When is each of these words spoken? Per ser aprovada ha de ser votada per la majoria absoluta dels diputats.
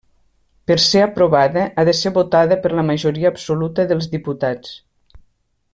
Per 0.69 0.77
ser 0.83 1.01
aprovada 1.07 1.65
ha 1.77 1.85
de 1.89 1.93
ser 1.99 2.13
votada 2.15 2.59
per 2.63 2.73
la 2.79 2.87
majoria 2.89 3.33
absoluta 3.35 3.87
dels 3.93 4.09
diputats. 4.15 4.77